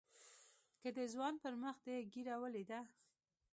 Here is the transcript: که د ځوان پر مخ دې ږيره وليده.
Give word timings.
که 0.81 0.89
د 0.97 0.99
ځوان 1.13 1.33
پر 1.43 1.53
مخ 1.63 1.75
دې 1.85 1.97
ږيره 2.13 2.35
وليده. 2.43 2.79